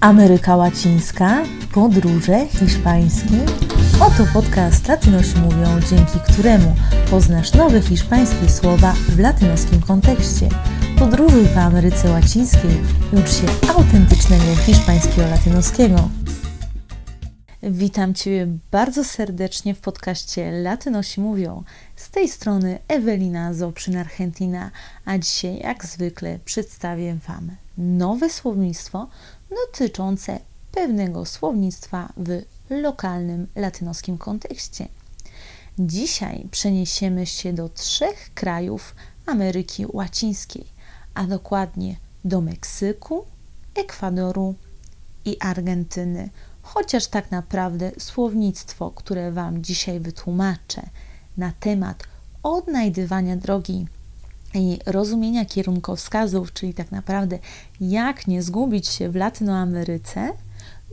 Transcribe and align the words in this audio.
Ameryka 0.00 0.56
Łacińska, 0.56 1.42
podróże 1.74 2.46
hiszpańskie. 2.46 3.36
Oto 4.00 4.26
podcast 4.32 4.88
Latynosi 4.88 5.38
mówią, 5.38 5.80
dzięki 5.90 6.32
któremu 6.32 6.74
poznasz 7.10 7.54
nowe 7.54 7.80
hiszpańskie 7.80 8.48
słowa 8.48 8.92
w 9.08 9.18
latynoskim 9.18 9.82
kontekście. 9.82 10.48
Podróżuj 10.98 11.44
po 11.54 11.60
Ameryce 11.60 12.10
Łacińskiej 12.10 12.70
i 13.12 13.16
ucz 13.16 13.30
się 13.30 13.70
autentycznego 13.74 14.56
hiszpańskiego 14.66 15.22
latynoskiego. 15.30 16.08
Witam 17.62 18.14
Cię 18.14 18.46
bardzo 18.70 19.04
serdecznie 19.04 19.74
w 19.74 19.80
podcaście 19.80 20.52
Latynosi 20.52 21.20
Mówią. 21.20 21.64
Z 21.96 22.10
tej 22.10 22.28
strony 22.28 22.78
Ewelina 22.88 23.54
Zoprzyn 23.54 23.96
Argentina, 23.96 24.70
a 25.04 25.18
dzisiaj 25.18 25.58
jak 25.58 25.86
zwykle 25.86 26.38
przedstawię 26.44 27.18
Wam 27.28 27.50
nowe 27.78 28.30
słownictwo 28.30 29.08
dotyczące 29.50 30.40
pewnego 30.72 31.24
słownictwa 31.24 32.12
w 32.16 32.42
lokalnym 32.70 33.46
latynoskim 33.56 34.18
kontekście. 34.18 34.88
Dzisiaj 35.78 36.46
przeniesiemy 36.50 37.26
się 37.26 37.52
do 37.52 37.68
trzech 37.68 38.30
krajów 38.34 38.94
Ameryki 39.26 39.86
Łacińskiej, 39.92 40.64
a 41.14 41.24
dokładnie 41.24 41.96
do 42.24 42.40
Meksyku, 42.40 43.24
Ekwadoru 43.74 44.54
i 45.24 45.36
Argentyny. 45.40 46.30
Chociaż 46.74 47.06
tak 47.06 47.30
naprawdę 47.30 47.90
słownictwo, 47.98 48.90
które 48.90 49.32
Wam 49.32 49.62
dzisiaj 49.62 50.00
wytłumaczę 50.00 50.82
na 51.36 51.52
temat 51.60 52.04
odnajdywania 52.42 53.36
drogi 53.36 53.86
i 54.54 54.78
rozumienia 54.86 55.44
kierunkowskazów, 55.44 56.52
czyli 56.52 56.74
tak 56.74 56.92
naprawdę 56.92 57.38
jak 57.80 58.26
nie 58.26 58.42
zgubić 58.42 58.88
się 58.88 59.08
w 59.10 59.16
Latynoameryce, 59.16 60.32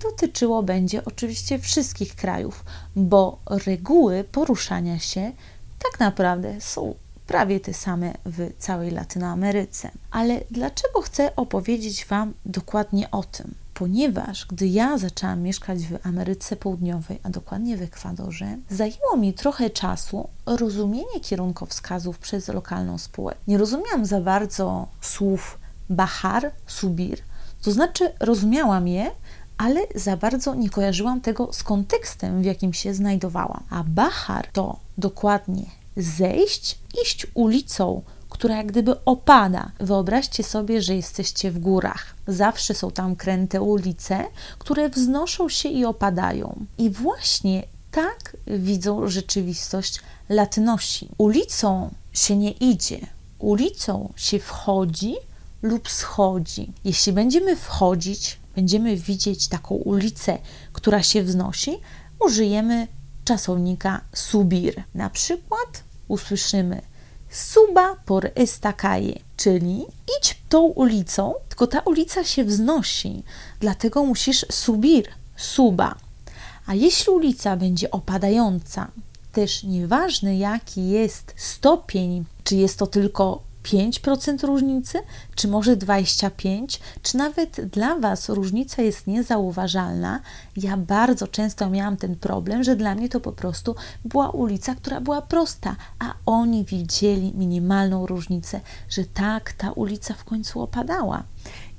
dotyczyło 0.01 0.63
będzie 0.63 1.05
oczywiście 1.05 1.59
wszystkich 1.59 2.15
krajów, 2.15 2.65
bo 2.95 3.39
reguły 3.65 4.23
poruszania 4.23 4.99
się 4.99 5.31
tak 5.83 5.99
naprawdę 5.99 6.61
są 6.61 6.95
prawie 7.27 7.59
te 7.59 7.73
same 7.73 8.13
w 8.25 8.49
całej 8.57 8.91
Latynoameryce. 8.91 9.91
Ale 10.11 10.41
dlaczego 10.51 11.01
chcę 11.01 11.35
opowiedzieć 11.35 12.05
Wam 12.05 12.33
dokładnie 12.45 13.11
o 13.11 13.23
tym? 13.23 13.64
Ponieważ 13.75 14.45
gdy 14.45 14.67
ja 14.67 14.97
zaczęłam 14.97 15.41
mieszkać 15.41 15.79
w 15.79 16.07
Ameryce 16.07 16.55
Południowej, 16.55 17.19
a 17.23 17.29
dokładnie 17.29 17.77
w 17.77 17.81
Ekwadorze, 17.81 18.57
zajęło 18.69 19.17
mi 19.17 19.33
trochę 19.33 19.69
czasu 19.69 20.29
rozumienie 20.45 21.19
kierunkowskazów 21.21 22.19
przez 22.19 22.47
lokalną 22.47 22.97
spółkę. 22.97 23.35
Nie 23.47 23.57
rozumiałam 23.57 24.05
za 24.05 24.21
bardzo 24.21 24.87
słów 25.01 25.59
bahar, 25.89 26.51
subir, 26.67 27.19
to 27.61 27.71
znaczy 27.71 28.11
rozumiałam 28.19 28.87
je, 28.87 29.11
ale 29.57 29.81
za 29.95 30.17
bardzo 30.17 30.55
nie 30.55 30.69
kojarzyłam 30.69 31.21
tego 31.21 31.53
z 31.53 31.63
kontekstem, 31.63 32.41
w 32.41 32.45
jakim 32.45 32.73
się 32.73 32.93
znajdowałam. 32.93 33.63
A 33.69 33.83
bahar 33.83 34.47
to 34.53 34.79
dokładnie 34.97 35.65
zejść, 35.97 36.79
iść 37.03 37.27
ulicą, 37.33 38.01
która 38.35 38.57
jak 38.57 38.67
gdyby 38.67 39.05
opada. 39.05 39.71
Wyobraźcie 39.79 40.43
sobie, 40.43 40.81
że 40.81 40.95
jesteście 40.95 41.51
w 41.51 41.59
górach. 41.59 42.15
Zawsze 42.27 42.73
są 42.73 42.91
tam 42.91 43.15
kręte 43.15 43.61
ulice, 43.61 44.25
które 44.59 44.89
wznoszą 44.89 45.49
się 45.49 45.69
i 45.69 45.85
opadają. 45.85 46.65
I 46.77 46.89
właśnie 46.89 47.63
tak 47.91 48.37
widzą 48.47 49.07
rzeczywistość 49.07 49.99
latynosi. 50.29 51.09
Ulicą 51.17 51.89
się 52.13 52.35
nie 52.37 52.51
idzie, 52.51 52.99
ulicą 53.39 54.13
się 54.15 54.39
wchodzi 54.39 55.15
lub 55.61 55.89
schodzi. 55.89 56.73
Jeśli 56.83 57.13
będziemy 57.13 57.55
wchodzić, 57.55 58.39
będziemy 58.55 58.95
widzieć 58.97 59.47
taką 59.47 59.75
ulicę, 59.75 60.37
która 60.73 61.03
się 61.03 61.23
wznosi, 61.23 61.77
użyjemy 62.25 62.87
czasownika 63.25 64.01
subir. 64.13 64.83
Na 64.95 65.09
przykład 65.09 65.83
usłyszymy 66.07 66.81
suba 67.35 67.95
por 68.05 68.31
esta 68.35 68.73
calle, 68.73 69.19
czyli 69.37 69.85
idź 70.19 70.37
tą 70.49 70.61
ulicą, 70.61 71.33
tylko 71.49 71.67
ta 71.67 71.79
ulica 71.79 72.23
się 72.23 72.43
wznosi, 72.43 73.23
dlatego 73.59 74.05
musisz 74.05 74.45
subir, 74.51 75.07
suba. 75.35 75.95
A 76.67 76.73
jeśli 76.73 77.13
ulica 77.13 77.57
będzie 77.57 77.91
opadająca, 77.91 78.87
też 79.31 79.63
nieważne 79.63 80.37
jaki 80.37 80.89
jest 80.89 81.33
stopień, 81.37 82.25
czy 82.43 82.55
jest 82.55 82.79
to 82.79 82.87
tylko 82.87 83.41
5% 83.65 84.43
różnicy, 84.43 84.99
czy 85.35 85.47
może 85.47 85.77
25%, 85.77 86.79
czy 87.01 87.17
nawet 87.17 87.61
dla 87.61 87.99
Was 87.99 88.29
różnica 88.29 88.81
jest 88.81 89.07
niezauważalna. 89.07 90.19
Ja 90.57 90.77
bardzo 90.77 91.27
często 91.27 91.69
miałam 91.69 91.97
ten 91.97 92.15
problem, 92.15 92.63
że 92.63 92.75
dla 92.75 92.95
mnie 92.95 93.09
to 93.09 93.19
po 93.19 93.31
prostu 93.31 93.75
była 94.05 94.29
ulica, 94.29 94.75
która 94.75 95.01
była 95.01 95.21
prosta, 95.21 95.75
a 95.99 96.13
oni 96.25 96.65
widzieli 96.65 97.33
minimalną 97.35 98.05
różnicę, 98.05 98.59
że 98.89 99.05
tak, 99.05 99.53
ta 99.53 99.71
ulica 99.71 100.13
w 100.13 100.23
końcu 100.23 100.61
opadała. 100.61 101.23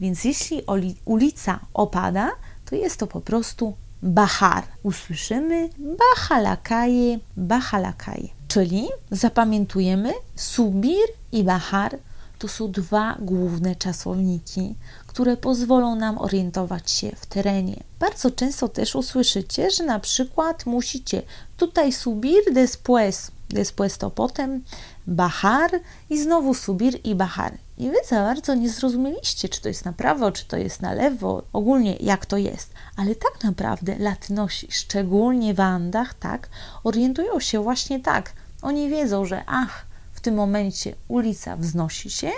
Więc 0.00 0.24
jeśli 0.24 0.62
ulica 1.04 1.60
opada, 1.74 2.30
to 2.64 2.76
jest 2.76 2.96
to 2.96 3.06
po 3.06 3.20
prostu 3.20 3.74
bahar. 4.02 4.64
Usłyszymy 4.82 5.68
bahalakaje, 5.78 7.18
bahalakaje. 7.36 8.35
Czyli 8.56 8.88
zapamiętujemy 9.10 10.12
subir 10.36 11.06
i 11.32 11.44
bahar 11.44 11.98
to 12.38 12.48
są 12.48 12.70
dwa 12.70 13.16
główne 13.18 13.76
czasowniki, 13.76 14.74
które 15.06 15.36
pozwolą 15.36 15.96
nam 15.96 16.18
orientować 16.18 16.90
się 16.90 17.10
w 17.16 17.26
terenie. 17.26 17.82
Bardzo 18.00 18.30
często 18.30 18.68
też 18.68 18.94
usłyszycie, 18.94 19.70
że 19.70 19.84
na 19.84 20.00
przykład 20.00 20.66
musicie 20.66 21.22
tutaj 21.56 21.92
subir 21.92 22.40
después, 22.52 23.30
después 23.50 23.98
to 23.98 24.10
potem 24.10 24.64
bahar 25.06 25.70
i 26.10 26.22
znowu 26.22 26.54
subir 26.54 27.00
i 27.04 27.14
bahar. 27.14 27.52
I 27.78 27.90
wy 27.90 27.96
za 28.08 28.16
bardzo 28.16 28.54
nie 28.54 28.70
zrozumieliście, 28.70 29.48
czy 29.48 29.60
to 29.60 29.68
jest 29.68 29.84
na 29.84 29.92
prawo, 29.92 30.32
czy 30.32 30.44
to 30.44 30.56
jest 30.56 30.82
na 30.82 30.92
lewo, 30.92 31.42
ogólnie 31.52 31.96
jak 31.96 32.26
to 32.26 32.36
jest. 32.36 32.70
Ale 32.96 33.14
tak 33.14 33.44
naprawdę 33.44 33.96
latynosi, 33.98 34.68
szczególnie 34.70 35.54
w 35.54 35.60
Andach, 35.60 36.14
tak, 36.14 36.48
orientują 36.84 37.40
się 37.40 37.62
właśnie 37.62 38.00
tak. 38.00 38.32
Oni 38.62 38.88
wiedzą, 38.88 39.24
że 39.24 39.42
ach, 39.46 39.86
w 40.12 40.20
tym 40.20 40.34
momencie 40.34 40.94
ulica 41.08 41.56
wznosi 41.56 42.10
się, 42.10 42.30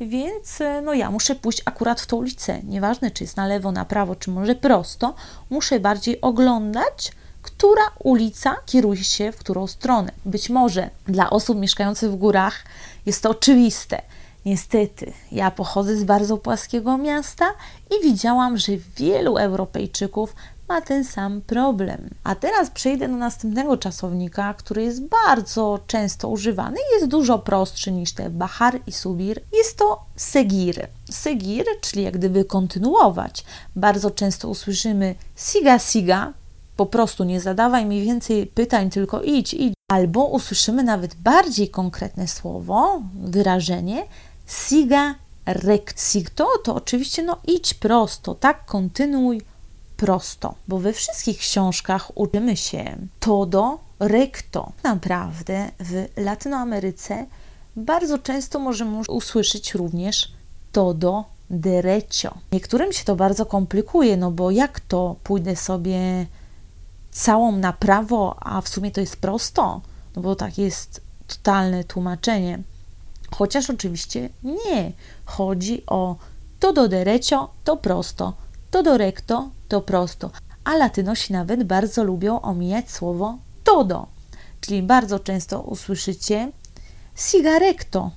więc 0.00 0.58
no 0.82 0.94
ja 0.94 1.10
muszę 1.10 1.34
pójść 1.34 1.62
akurat 1.64 2.00
w 2.00 2.06
tą 2.06 2.16
ulicę. 2.16 2.62
Nieważne, 2.62 3.10
czy 3.10 3.24
jest 3.24 3.36
na 3.36 3.46
lewo, 3.46 3.72
na 3.72 3.84
prawo, 3.84 4.16
czy 4.16 4.30
może 4.30 4.54
prosto, 4.54 5.14
muszę 5.50 5.80
bardziej 5.80 6.20
oglądać, 6.20 7.12
która 7.42 7.82
ulica 7.98 8.56
kieruje 8.66 9.04
się 9.04 9.32
w 9.32 9.36
którą 9.36 9.66
stronę. 9.66 10.12
Być 10.24 10.50
może 10.50 10.90
dla 11.06 11.30
osób 11.30 11.58
mieszkających 11.58 12.10
w 12.10 12.16
górach 12.16 12.64
jest 13.06 13.22
to 13.22 13.30
oczywiste. 13.30 14.02
Niestety, 14.44 15.12
ja 15.32 15.50
pochodzę 15.50 15.96
z 15.96 16.04
bardzo 16.04 16.36
płaskiego 16.36 16.98
miasta 16.98 17.44
i 17.90 18.02
widziałam, 18.02 18.58
że 18.58 18.72
wielu 18.96 19.36
Europejczyków 19.36 20.34
ma 20.68 20.80
ten 20.80 21.04
sam 21.04 21.40
problem. 21.40 22.10
A 22.24 22.34
teraz 22.34 22.70
przejdę 22.70 23.08
do 23.08 23.16
następnego 23.16 23.76
czasownika, 23.76 24.54
który 24.54 24.82
jest 24.82 25.02
bardzo 25.02 25.78
często 25.86 26.28
używany 26.28 26.76
i 26.76 26.94
jest 26.94 27.06
dużo 27.06 27.38
prostszy 27.38 27.92
niż 27.92 28.12
te 28.12 28.30
bahar 28.30 28.80
i 28.86 28.92
subir. 28.92 29.40
Jest 29.52 29.78
to 29.78 30.04
segir. 30.16 30.88
Segir, 31.10 31.64
czyli 31.80 32.04
jak 32.04 32.18
gdyby 32.18 32.44
kontynuować. 32.44 33.44
Bardzo 33.76 34.10
często 34.10 34.48
usłyszymy 34.48 35.14
siga 35.36 35.78
siga, 35.78 36.32
po 36.76 36.86
prostu 36.86 37.24
nie 37.24 37.40
zadawaj 37.40 37.86
mi 37.86 38.02
więcej 38.02 38.46
pytań, 38.46 38.90
tylko 38.90 39.22
idź, 39.22 39.54
idź. 39.54 39.74
Albo 39.92 40.24
usłyszymy 40.26 40.82
nawet 40.82 41.14
bardziej 41.14 41.68
konkretne 41.68 42.28
słowo, 42.28 43.02
wyrażenie 43.14 44.06
siga 44.46 45.14
rect. 45.46 46.12
Sigto 46.12 46.48
to 46.64 46.74
oczywiście 46.74 47.22
no 47.22 47.36
idź 47.46 47.74
prosto, 47.74 48.34
tak, 48.34 48.66
kontynuuj 48.66 49.40
prosto, 49.96 50.54
bo 50.68 50.78
we 50.78 50.92
wszystkich 50.92 51.38
książkach 51.38 52.18
uczymy 52.18 52.56
się 52.56 52.96
todo 53.20 53.78
recto. 54.00 54.72
Naprawdę 54.82 55.70
w 55.80 56.06
Latynoameryce 56.16 57.26
bardzo 57.76 58.18
często 58.18 58.58
możemy 58.58 59.02
usłyszeć 59.08 59.74
również 59.74 60.32
todo 60.72 61.24
derecho. 61.50 62.38
Niektórym 62.52 62.92
się 62.92 63.04
to 63.04 63.16
bardzo 63.16 63.46
komplikuje, 63.46 64.16
no 64.16 64.30
bo 64.30 64.50
jak 64.50 64.80
to 64.80 65.16
pójdę 65.24 65.56
sobie 65.56 66.26
całą 67.10 67.52
na 67.52 67.72
prawo, 67.72 68.36
a 68.40 68.60
w 68.60 68.68
sumie 68.68 68.90
to 68.90 69.00
jest 69.00 69.16
prosto? 69.16 69.80
No 70.16 70.22
bo 70.22 70.36
tak 70.36 70.58
jest 70.58 71.00
totalne 71.26 71.84
tłumaczenie. 71.84 72.62
Chociaż 73.30 73.70
oczywiście 73.70 74.28
nie. 74.42 74.92
Chodzi 75.24 75.82
o 75.86 76.16
todo 76.60 76.88
derecho 76.88 77.50
to 77.64 77.76
prosto, 77.76 78.32
todo 78.74 78.98
recto 78.98 79.50
to 79.68 79.80
prosto. 79.80 80.30
A 80.64 80.74
latynosi 80.76 81.32
nawet 81.32 81.64
bardzo 81.64 82.04
lubią 82.04 82.40
omijać 82.40 82.90
słowo 82.90 83.38
todo, 83.64 84.06
czyli 84.60 84.82
bardzo 84.82 85.20
często 85.20 85.60
usłyszycie 85.60 86.52
siga 87.16 87.58
recto, 87.58 88.10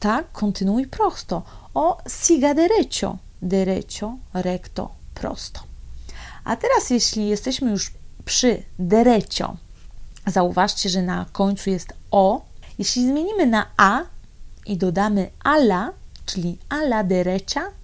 tak, 0.00 0.32
kontynuuj 0.32 0.86
prosto, 0.86 1.42
o 1.74 1.98
siga 2.08 2.54
derecho, 2.54 3.16
derecho, 3.42 4.16
recto, 4.34 4.90
prosto. 5.14 5.60
A 6.44 6.56
teraz, 6.56 6.90
jeśli 6.90 7.28
jesteśmy 7.28 7.70
już 7.70 7.92
przy 8.24 8.62
derecio, 8.78 9.56
zauważcie, 10.26 10.88
że 10.88 11.02
na 11.02 11.26
końcu 11.32 11.70
jest 11.70 11.92
o. 12.10 12.44
Jeśli 12.78 13.06
zmienimy 13.06 13.46
na 13.46 13.66
a 13.76 14.02
i 14.66 14.76
dodamy 14.76 15.30
ala, 15.44 15.92
czyli 16.26 16.58
ala 16.68 17.04
derecha, 17.04 17.75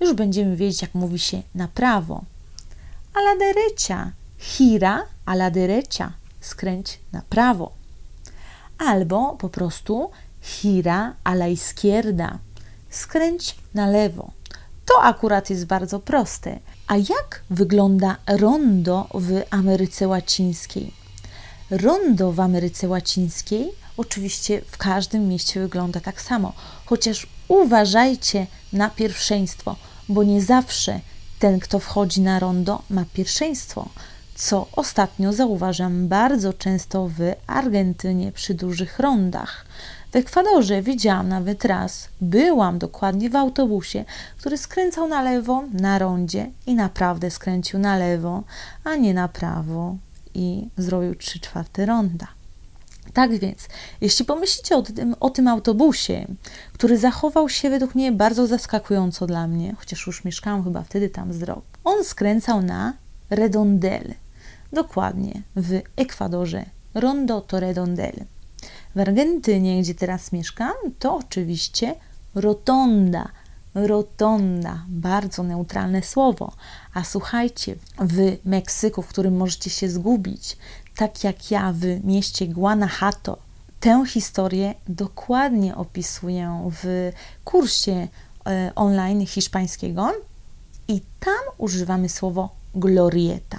już 0.00 0.12
będziemy 0.12 0.56
wiedzieć, 0.56 0.82
jak 0.82 0.94
mówi 0.94 1.18
się 1.18 1.42
na 1.54 1.68
prawo. 1.68 2.24
Ala 3.14 3.36
derecha, 3.38 4.10
gira, 4.38 5.06
ala 5.26 5.50
derecha, 5.50 6.12
skręć 6.40 6.98
na 7.12 7.22
prawo. 7.22 7.72
Albo 8.78 9.36
po 9.38 9.48
prostu 9.48 10.10
gira 10.42 11.14
a 11.24 11.32
la 11.32 11.48
izquierda, 11.48 12.38
skręć 12.90 13.56
na 13.74 13.86
lewo. 13.86 14.30
To 14.86 15.02
akurat 15.02 15.50
jest 15.50 15.66
bardzo 15.66 15.98
proste. 16.00 16.58
A 16.86 16.96
jak 16.96 17.42
wygląda 17.50 18.16
rondo 18.26 19.08
w 19.14 19.42
Ameryce 19.50 20.08
Łacińskiej? 20.08 20.92
Rondo 21.70 22.32
w 22.32 22.40
Ameryce 22.40 22.88
Łacińskiej 22.88 23.72
oczywiście 23.96 24.62
w 24.70 24.76
każdym 24.76 25.28
mieście 25.28 25.60
wygląda 25.60 26.00
tak 26.00 26.20
samo, 26.20 26.52
chociaż 26.84 27.26
uważajcie 27.48 28.46
na 28.72 28.90
pierwszeństwo, 28.90 29.76
bo 30.08 30.22
nie 30.22 30.42
zawsze 30.42 31.00
ten, 31.38 31.60
kto 31.60 31.78
wchodzi 31.78 32.20
na 32.20 32.38
rondo, 32.38 32.82
ma 32.90 33.04
pierwszeństwo, 33.12 33.88
co 34.34 34.66
ostatnio 34.72 35.32
zauważam 35.32 36.08
bardzo 36.08 36.52
często 36.52 37.08
w 37.08 37.20
Argentynie 37.46 38.32
przy 38.32 38.54
dużych 38.54 38.98
rondach. 38.98 39.66
W 40.12 40.16
Ekwadorze 40.16 40.82
widziałam 40.82 41.28
nawet 41.28 41.64
raz, 41.64 42.08
byłam 42.20 42.78
dokładnie 42.78 43.30
w 43.30 43.36
autobusie, 43.36 44.04
który 44.38 44.58
skręcał 44.58 45.08
na 45.08 45.22
lewo 45.22 45.64
na 45.72 45.98
rondzie 45.98 46.50
i 46.66 46.74
naprawdę 46.74 47.30
skręcił 47.30 47.78
na 47.78 47.96
lewo, 47.96 48.42
a 48.84 48.96
nie 48.96 49.14
na 49.14 49.28
prawo 49.28 49.96
i 50.34 50.68
zrobił 50.76 51.14
3 51.14 51.40
czwarte 51.40 51.86
ronda. 51.86 52.35
Tak 53.12 53.38
więc, 53.38 53.68
jeśli 54.00 54.24
pomyślicie 54.24 54.76
o 54.76 54.82
tym, 54.82 55.14
o 55.20 55.30
tym 55.30 55.48
autobusie, 55.48 56.26
który 56.72 56.98
zachował 56.98 57.48
się 57.48 57.70
według 57.70 57.94
mnie 57.94 58.12
bardzo 58.12 58.46
zaskakująco 58.46 59.26
dla 59.26 59.46
mnie, 59.46 59.74
chociaż 59.78 60.06
już 60.06 60.24
mieszkałam 60.24 60.64
chyba 60.64 60.82
wtedy 60.82 61.10
tam 61.10 61.32
z 61.32 61.42
rok, 61.42 61.64
on 61.84 62.04
skręcał 62.04 62.62
na 62.62 62.92
Redondel. 63.30 64.14
Dokładnie, 64.72 65.42
w 65.56 65.80
Ekwadorze. 65.96 66.64
Rondo 66.94 67.40
to 67.40 67.60
Redondel. 67.60 68.24
W 68.94 69.00
Argentynie, 69.00 69.82
gdzie 69.82 69.94
teraz 69.94 70.32
mieszkam, 70.32 70.74
to 70.98 71.16
oczywiście 71.16 71.94
rotonda. 72.34 73.28
Rotonda, 73.74 74.84
bardzo 74.88 75.42
neutralne 75.42 76.02
słowo. 76.02 76.52
A 76.94 77.04
słuchajcie, 77.04 77.74
w 78.00 78.36
Meksyku, 78.44 79.02
w 79.02 79.08
którym 79.08 79.36
możecie 79.36 79.70
się 79.70 79.88
zgubić, 79.88 80.56
tak 80.96 81.24
jak 81.24 81.50
ja 81.50 81.72
w 81.72 82.04
mieście 82.04 82.48
Guanajuato, 82.48 83.38
tę 83.80 84.04
historię 84.06 84.74
dokładnie 84.88 85.76
opisuję 85.76 86.70
w 86.82 87.12
kursie 87.44 88.08
e, 88.46 88.72
online 88.74 89.26
hiszpańskiego 89.26 90.12
i 90.88 91.00
tam 91.20 91.54
używamy 91.58 92.08
słowo 92.08 92.50
glorieta. 92.74 93.58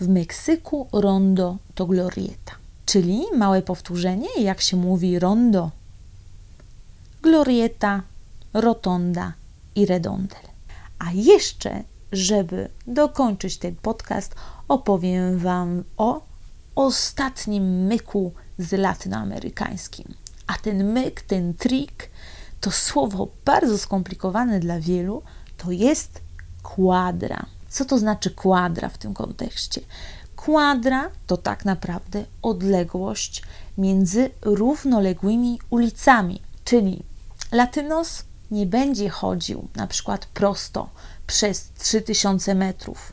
W 0.00 0.08
Meksyku 0.08 0.88
rondo 0.92 1.56
to 1.74 1.86
glorieta. 1.86 2.52
Czyli 2.86 3.22
małe 3.36 3.62
powtórzenie, 3.62 4.28
jak 4.40 4.60
się 4.60 4.76
mówi 4.76 5.18
rondo, 5.18 5.70
glorieta, 7.22 8.02
rotonda 8.54 9.32
i 9.74 9.86
redondel. 9.86 10.42
A 10.98 11.12
jeszcze, 11.12 11.82
żeby 12.12 12.68
dokończyć 12.86 13.58
ten 13.58 13.76
podcast, 13.76 14.34
opowiem 14.68 15.38
Wam 15.38 15.84
o 15.96 16.31
ostatnim 16.74 17.86
myku 17.86 18.32
z 18.58 18.72
latynoamerykańskim. 18.72 20.14
A 20.46 20.54
ten 20.54 20.92
myk, 20.92 21.22
ten 21.22 21.54
trik, 21.54 22.10
to 22.60 22.70
słowo 22.70 23.28
bardzo 23.44 23.78
skomplikowane 23.78 24.60
dla 24.60 24.80
wielu, 24.80 25.22
to 25.56 25.70
jest 25.70 26.20
kwadra. 26.62 27.46
Co 27.68 27.84
to 27.84 27.98
znaczy 27.98 28.30
kwadra 28.30 28.88
w 28.88 28.98
tym 28.98 29.14
kontekście? 29.14 29.80
Kwadra 30.36 31.10
to 31.26 31.36
tak 31.36 31.64
naprawdę 31.64 32.24
odległość 32.42 33.42
między 33.78 34.30
równoległymi 34.42 35.58
ulicami, 35.70 36.42
czyli 36.64 37.02
latynos 37.52 38.24
nie 38.50 38.66
będzie 38.66 39.10
chodził 39.10 39.68
na 39.76 39.86
przykład 39.86 40.26
prosto 40.26 40.90
przez 41.26 41.72
3000 41.78 42.54
metrów 42.54 43.12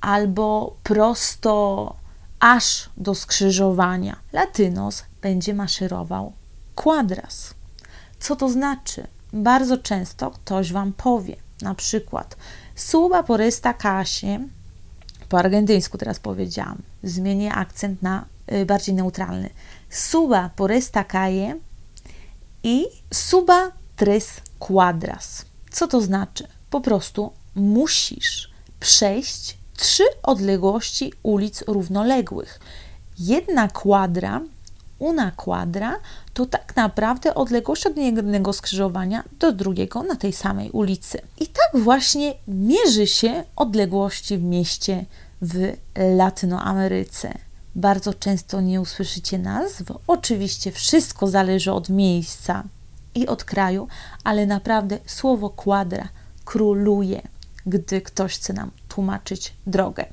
albo 0.00 0.76
prosto 0.82 1.96
aż 2.42 2.90
do 2.96 3.14
skrzyżowania. 3.14 4.16
Latynos 4.32 5.04
będzie 5.20 5.54
maszerował 5.54 6.32
kwadras. 6.76 7.54
Co 8.18 8.36
to 8.36 8.48
znaczy? 8.48 9.06
Bardzo 9.32 9.78
często 9.78 10.30
ktoś 10.30 10.72
Wam 10.72 10.92
powie, 10.92 11.36
na 11.62 11.74
przykład 11.74 12.36
suba 12.74 13.22
por 13.22 13.40
esta 13.40 13.74
po 15.28 15.38
argentyńsku 15.38 15.98
teraz 15.98 16.18
powiedziałam. 16.18 16.82
Zmienię 17.02 17.54
akcent 17.54 18.02
na 18.02 18.24
y, 18.52 18.66
bardziej 18.66 18.94
neutralny. 18.94 19.50
Suba 19.90 20.50
por 20.56 20.72
esta 20.72 21.04
i 22.62 22.86
suba 23.14 23.72
tres 23.96 24.40
cuadras. 24.58 25.44
Co 25.70 25.88
to 25.88 26.00
znaczy? 26.00 26.46
Po 26.70 26.80
prostu 26.80 27.32
musisz 27.54 28.50
przejść 28.80 29.61
trzy 29.76 30.04
odległości 30.22 31.12
ulic 31.22 31.64
równoległych. 31.66 32.60
Jedna 33.18 33.68
kwadra, 33.68 34.40
una 34.98 35.30
kwadra, 35.30 35.96
to 36.34 36.46
tak 36.46 36.76
naprawdę 36.76 37.34
odległość 37.34 37.86
od 37.86 37.96
jednego 37.96 38.52
skrzyżowania 38.52 39.24
do 39.38 39.52
drugiego 39.52 40.02
na 40.02 40.16
tej 40.16 40.32
samej 40.32 40.70
ulicy. 40.70 41.18
I 41.40 41.46
tak 41.46 41.82
właśnie 41.82 42.34
mierzy 42.48 43.06
się 43.06 43.44
odległości 43.56 44.38
w 44.38 44.42
mieście 44.42 45.04
w 45.42 45.72
Latynoameryce. 46.16 47.34
Bardzo 47.74 48.14
często 48.14 48.60
nie 48.60 48.80
usłyszycie 48.80 49.38
nazw. 49.38 49.82
Oczywiście 50.06 50.72
wszystko 50.72 51.26
zależy 51.26 51.72
od 51.72 51.88
miejsca 51.88 52.64
i 53.14 53.26
od 53.26 53.44
kraju, 53.44 53.88
ale 54.24 54.46
naprawdę 54.46 54.98
słowo 55.06 55.50
kwadra 55.50 56.08
króluje, 56.44 57.22
gdy 57.66 58.00
ktoś 58.00 58.34
chce 58.34 58.52
nam 58.52 58.70
tłumaczyć 58.94 59.54
drogę. 59.66 60.04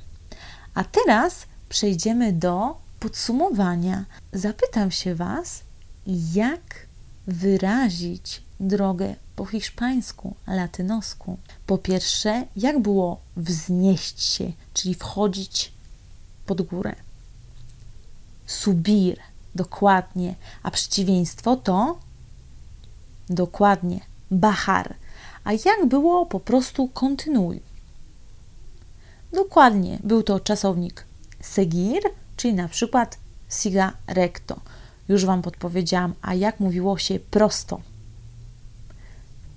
A 0.74 0.84
teraz 0.84 1.46
przejdziemy 1.70 2.34
do 2.34 2.78
podsumowania. 3.00 4.06
Zapytam 4.34 4.92
się 4.92 5.16
Was, 5.16 5.64
jak 6.34 6.88
wyrazić 7.28 8.42
drogę 8.60 9.16
po 9.36 9.46
hiszpańsku, 9.46 10.36
latynosku. 10.48 11.38
Po 11.66 11.78
pierwsze, 11.78 12.46
jak 12.56 12.80
było 12.80 13.20
wznieść 13.38 14.22
się, 14.22 14.52
czyli 14.74 14.96
wchodzić 14.96 15.72
pod 16.46 16.62
górę. 16.62 16.96
Subir, 18.46 19.18
dokładnie, 19.56 20.36
a 20.64 20.72
przeciwieństwo 20.72 21.56
to 21.56 22.00
dokładnie 23.30 24.00
bahar. 24.32 24.96
A 25.44 25.54
jak 25.54 25.86
było 25.88 26.26
po 26.26 26.40
prostu 26.40 26.88
kontynuuj. 26.88 27.69
Dokładnie, 29.34 30.00
był 30.04 30.24
to 30.24 30.40
czasownik 30.40 31.06
seguir, 31.42 32.02
czyli 32.38 32.54
na 32.54 32.68
przykład 32.68 33.18
siga 33.50 33.94
recto. 34.08 34.60
Już 35.10 35.26
Wam 35.26 35.42
podpowiedziałam, 35.42 36.14
a 36.22 36.34
jak 36.34 36.60
mówiło 36.60 36.98
się 36.98 37.20
prosto 37.20 37.82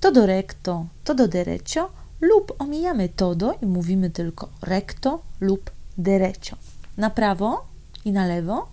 todo 0.03 0.27
recto, 0.27 0.87
todo 1.05 1.29
derecho 1.29 1.91
lub 2.21 2.53
omijamy 2.59 3.09
todo 3.09 3.55
i 3.63 3.67
mówimy 3.67 4.11
tylko 4.11 4.49
recto 4.63 5.23
lub 5.41 5.71
derecho. 5.99 6.57
Na 6.97 7.11
prawo 7.11 7.67
i 8.05 8.13
na 8.13 8.27
lewo. 8.27 8.69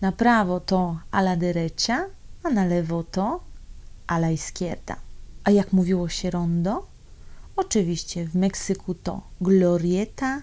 Na 0.00 0.12
prawo 0.12 0.60
to 0.60 0.98
a 1.10 1.20
la 1.20 1.36
derecha, 1.36 2.06
a 2.42 2.50
na 2.50 2.64
lewo 2.64 3.02
to 3.02 3.40
a 4.06 4.16
la 4.18 4.30
izquierda. 4.30 4.96
A 5.44 5.50
jak 5.50 5.72
mówiło 5.72 6.08
się 6.08 6.30
rondo? 6.30 6.86
Oczywiście 7.60 8.24
w 8.24 8.34
Meksyku 8.34 8.94
to 8.94 9.20
glorieta, 9.40 10.42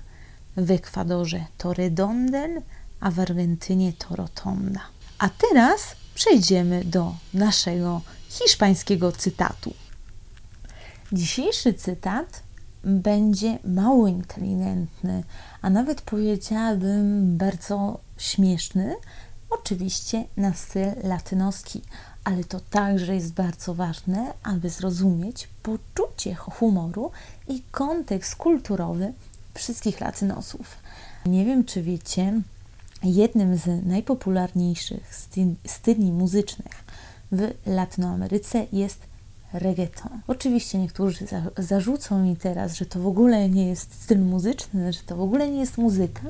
w 0.57 0.71
Ekwadorze 0.71 1.45
to 1.57 1.73
redondel, 1.73 2.61
a 2.99 3.11
w 3.11 3.19
Argentynie 3.19 3.93
to 3.93 4.15
rotonda. 4.15 4.81
A 5.19 5.29
teraz 5.29 5.95
przejdziemy 6.15 6.83
do 6.83 7.15
naszego 7.33 8.01
hiszpańskiego 8.29 9.11
cytatu. 9.11 9.73
Dzisiejszy 11.11 11.73
cytat 11.73 12.43
będzie 12.83 13.59
mało 13.63 14.07
inteligentny, 14.07 15.23
a 15.61 15.69
nawet 15.69 16.01
powiedziałabym 16.01 17.37
bardzo 17.37 17.99
śmieszny, 18.17 18.95
oczywiście 19.49 20.25
na 20.37 20.53
styl 20.53 20.87
latynoski, 21.03 21.81
ale 22.25 22.43
to 22.43 22.59
także 22.59 23.15
jest 23.15 23.33
bardzo 23.33 23.73
ważne, 23.73 24.33
aby 24.43 24.69
zrozumieć, 24.69 25.49
poczucie 25.63 26.35
humoru 26.35 27.11
i 27.47 27.61
kontekst 27.71 28.35
kulturowy 28.35 29.13
wszystkich 29.53 30.01
latynosów. 30.01 30.77
Nie 31.25 31.45
wiem, 31.45 31.65
czy 31.65 31.81
wiecie, 31.81 32.41
jednym 33.03 33.57
z 33.57 33.85
najpopularniejszych 33.85 35.15
styli 35.67 36.11
muzycznych 36.11 36.83
w 37.31 37.51
Latynoameryce 37.65 38.65
jest 38.71 38.99
reggaeton. 39.53 40.21
Oczywiście 40.27 40.77
niektórzy 40.77 41.25
za 41.27 41.41
zarzucą 41.57 42.23
mi 42.23 42.35
teraz, 42.35 42.75
że 42.75 42.85
to 42.85 42.99
w 42.99 43.07
ogóle 43.07 43.49
nie 43.49 43.67
jest 43.67 44.03
styl 44.03 44.19
muzyczny, 44.19 44.93
że 44.93 44.99
to 45.05 45.15
w 45.15 45.21
ogóle 45.21 45.51
nie 45.51 45.59
jest 45.59 45.77
muzyka, 45.77 46.23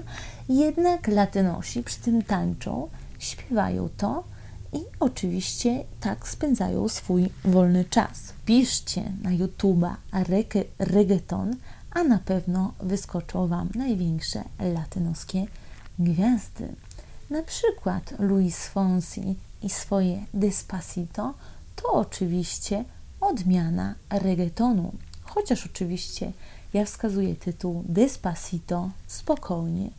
jednak 0.49 1.07
latynosi 1.07 1.83
przy 1.83 1.99
tym 1.99 2.23
tańczą, 2.23 2.89
śpiewają 3.19 3.89
to 3.97 4.23
i 4.75 4.85
oczywiście 4.99 5.83
tak 5.99 6.27
spędzają 6.27 6.89
swój 6.89 7.29
wolny 7.45 7.85
czas. 7.85 8.33
Piszcie 8.45 9.11
na 9.23 9.29
YouTube'a 9.29 9.95
reggaeton, 10.79 11.55
a 11.91 12.03
na 12.03 12.19
pewno 12.19 12.73
wyskoczą 12.79 13.47
Wam 13.47 13.69
największe 13.75 14.43
latynoskie 14.59 15.45
gwiazdy. 15.99 16.75
Na 17.29 17.43
przykład 17.43 18.13
Luis 18.19 18.67
Fonsi 18.67 19.35
i 19.61 19.69
swoje 19.69 20.25
Despacito 20.33 21.33
to 21.75 21.93
oczywiście 21.93 22.85
odmiana 23.21 23.95
reggaetonu. 24.09 24.93
Chociaż 25.23 25.65
oczywiście 25.65 26.31
ja 26.73 26.85
wskazuję 26.85 27.35
tytuł 27.35 27.83
Despacito 27.87 28.89
spokojnie, 29.07 29.89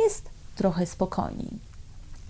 jest 0.00 0.30
trochę 0.56 0.86
spokojniej. 0.86 1.71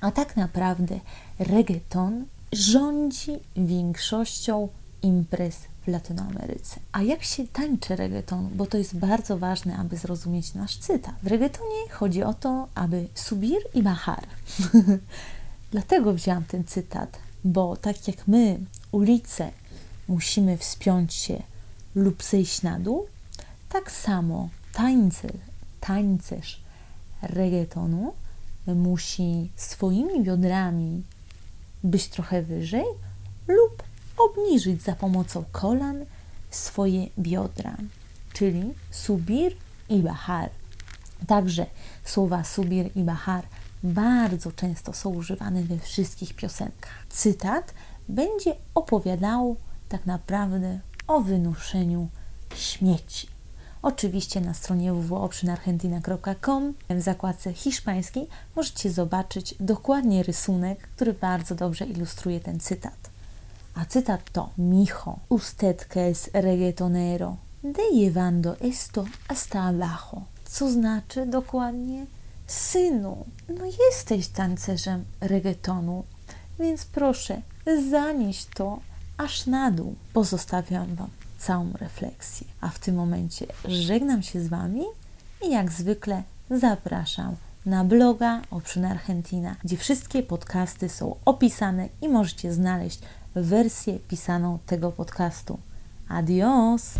A 0.02 0.10
tak 0.10 0.36
naprawdę 0.36 1.00
reggaeton 1.38 2.24
rządzi 2.52 3.32
większością 3.56 4.68
imprez 5.02 5.56
w 5.84 5.88
Latynoameryce. 5.88 6.80
A 6.92 7.02
jak 7.02 7.24
się 7.24 7.46
tańczy 7.46 7.96
reggaeton? 7.96 8.48
Bo 8.54 8.66
to 8.66 8.78
jest 8.78 8.96
bardzo 8.96 9.38
ważne, 9.38 9.76
aby 9.76 9.96
zrozumieć 9.96 10.54
nasz 10.54 10.76
cytat. 10.76 11.14
W 11.22 11.26
reggaetonie 11.26 11.90
chodzi 11.90 12.22
o 12.22 12.34
to, 12.34 12.68
aby 12.74 13.08
subir 13.14 13.58
i 13.74 13.82
bahar. 13.82 14.26
Dlatego 15.72 16.12
wziąłam 16.14 16.44
ten 16.44 16.64
cytat, 16.64 17.18
bo 17.44 17.76
tak 17.76 18.08
jak 18.08 18.28
my 18.28 18.60
ulice 18.92 19.50
musimy 20.08 20.58
wspiąć 20.58 21.14
się 21.14 21.42
lub 21.94 22.22
zejść 22.22 22.62
na 22.62 22.80
dół, 22.80 23.06
tak 23.68 23.90
samo 23.90 24.48
tańce, 24.72 25.28
tańcerz 25.80 26.62
reggaetonu 27.22 28.12
musi 28.66 29.50
swoimi 29.56 30.22
biodrami 30.22 31.02
być 31.84 32.08
trochę 32.08 32.42
wyżej 32.42 32.84
lub 33.48 33.82
obniżyć 34.18 34.82
za 34.82 34.94
pomocą 34.94 35.44
kolan 35.52 36.04
swoje 36.50 37.06
biodra, 37.18 37.76
czyli 38.32 38.74
subir 38.90 39.56
i 39.88 39.98
bahar. 39.98 40.50
Także 41.26 41.66
słowa 42.04 42.44
subir 42.44 42.90
i 42.96 43.02
bahar 43.02 43.44
bardzo 43.82 44.52
często 44.52 44.92
są 44.92 45.10
używane 45.10 45.62
we 45.62 45.78
wszystkich 45.78 46.34
piosenkach. 46.34 47.06
Cytat 47.08 47.74
będzie 48.08 48.54
opowiadał 48.74 49.56
tak 49.88 50.06
naprawdę 50.06 50.80
o 51.06 51.20
wynoszeniu 51.20 52.08
śmieci. 52.54 53.31
Oczywiście 53.82 54.40
na 54.40 54.54
stronie 54.54 54.92
www.obszynargentina.com 54.92 56.74
w 56.90 57.00
zakładce 57.00 57.52
hiszpańskiej 57.52 58.26
możecie 58.56 58.90
zobaczyć 58.90 59.54
dokładnie 59.60 60.22
rysunek, 60.22 60.78
który 60.96 61.12
bardzo 61.12 61.54
dobrze 61.54 61.84
ilustruje 61.84 62.40
ten 62.40 62.60
cytat. 62.60 63.10
A 63.74 63.84
cytat 63.84 64.30
to 64.32 64.50
Mijo, 64.58 65.18
usted 65.28 65.84
que 65.84 66.00
es 66.00 66.30
reggaetonero, 66.32 67.36
de 67.64 67.82
llevando 67.92 68.56
esto 68.60 69.04
hasta 69.28 69.62
abajo. 69.62 70.22
Co 70.44 70.70
znaczy 70.70 71.26
dokładnie? 71.26 72.06
Synu, 72.46 73.24
no 73.48 73.64
jesteś 73.90 74.28
tancerzem 74.28 75.04
reggaetonu, 75.20 76.04
więc 76.58 76.84
proszę, 76.84 77.42
zanieś 77.90 78.44
to 78.44 78.80
aż 79.16 79.46
na 79.46 79.70
dół. 79.70 79.94
Pozostawiam 80.12 80.94
Wam 80.94 81.10
całą 81.42 81.72
refleksję. 81.72 82.46
A 82.60 82.68
w 82.68 82.78
tym 82.78 82.94
momencie 82.94 83.46
żegnam 83.68 84.22
się 84.22 84.40
z 84.40 84.48
Wami 84.48 84.82
i 85.46 85.50
jak 85.50 85.72
zwykle 85.72 86.22
zapraszam 86.50 87.36
na 87.66 87.84
bloga 87.84 88.42
Option 88.50 88.84
Argentina, 88.84 89.56
gdzie 89.64 89.76
wszystkie 89.76 90.22
podcasty 90.22 90.88
są 90.88 91.16
opisane 91.24 91.88
i 92.02 92.08
możecie 92.08 92.52
znaleźć 92.52 93.00
wersję 93.34 93.98
pisaną 93.98 94.58
tego 94.66 94.92
podcastu. 94.92 95.58
Adios! 96.08 96.94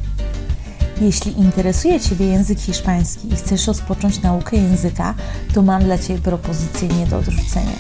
Jeśli 1.00 1.40
interesuje 1.40 2.00
Ciebie 2.00 2.26
język 2.26 2.58
hiszpański 2.58 3.32
i 3.32 3.37
chcesz 3.37 3.66
rozpocząć 3.66 4.22
naukę 4.22 4.56
języka, 4.56 5.14
to 5.54 5.62
mam 5.62 5.84
dla 5.84 5.99
Ciebie 5.99 6.20
propozycję 6.20 6.88
nie 6.88 7.06
do 7.06 7.18
odrzucenia. 7.18 7.76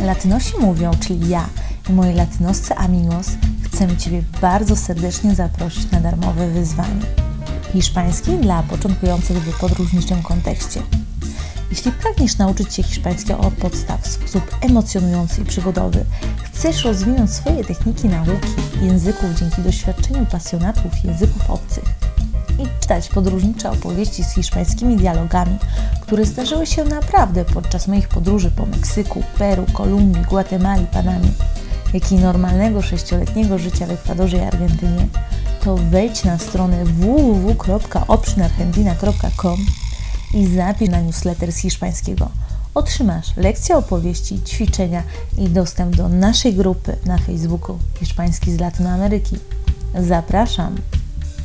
Latynosi 0.00 0.58
mówią, 0.58 0.90
czyli 1.00 1.28
ja 1.28 1.48
i 1.90 1.92
moi 1.92 2.14
latynoscy 2.14 2.74
amigos, 2.74 3.26
chcemy 3.80 3.96
Ciebie 3.96 4.22
bardzo 4.40 4.76
serdecznie 4.76 5.34
zaprosić 5.34 5.90
na 5.90 6.00
darmowe 6.00 6.48
wyzwanie. 6.48 7.06
Hiszpański 7.72 8.30
dla 8.30 8.62
początkujących 8.62 9.36
w 9.36 9.60
podróżniczym 9.60 10.22
kontekście. 10.22 10.82
Jeśli 11.70 11.92
pragniesz 11.92 12.38
nauczyć 12.38 12.74
się 12.74 12.82
hiszpańskiego 12.82 13.38
od 13.38 13.54
podstaw 13.54 14.00
w 14.00 14.06
sposób 14.06 14.42
emocjonujący 14.60 15.42
i 15.42 15.44
przygodowy, 15.44 16.04
chcesz 16.42 16.84
rozwinąć 16.84 17.30
swoje 17.30 17.64
techniki 17.64 18.08
nauki 18.08 18.48
języków 18.82 19.34
dzięki 19.38 19.62
doświadczeniu 19.62 20.26
pasjonatów 20.26 21.04
języków 21.04 21.50
obcych 21.50 21.84
i 22.58 22.80
czytać 22.80 23.08
podróżnicze 23.08 23.70
opowieści 23.70 24.24
z 24.24 24.34
hiszpańskimi 24.34 24.96
dialogami, 24.96 25.58
które 26.00 26.24
zdarzyły 26.24 26.66
się 26.66 26.84
naprawdę 26.84 27.44
podczas 27.44 27.88
moich 27.88 28.08
podróży 28.08 28.50
po 28.50 28.66
Meksyku, 28.66 29.22
Peru, 29.38 29.66
Kolumbii, 29.72 30.22
Gwatemali, 30.22 30.86
Panamie, 30.86 31.28
jak 31.94 32.12
i 32.12 32.14
normalnego 32.14 32.82
sześcioletniego 32.82 33.58
życia 33.58 33.86
w 33.86 33.90
Ekwadorze 33.90 34.36
i 34.36 34.40
Argentynie, 34.40 35.06
to 35.64 35.76
wejdź 35.76 36.24
na 36.24 36.38
stronę 36.38 36.84
www.obszynargentina.com 36.84 39.58
i 40.34 40.46
zapisz 40.46 40.88
na 40.88 41.00
newsletter 41.00 41.52
z 41.52 41.56
hiszpańskiego. 41.56 42.30
Otrzymasz 42.74 43.36
lekcje 43.36 43.76
opowieści, 43.76 44.42
ćwiczenia 44.42 45.02
i 45.38 45.48
dostęp 45.48 45.96
do 45.96 46.08
naszej 46.08 46.54
grupy 46.54 46.96
na 47.06 47.18
Facebooku 47.18 47.78
Hiszpański 47.98 48.52
z 48.52 48.60
Latynoameryki. 48.60 49.36
Zapraszam! 49.98 50.76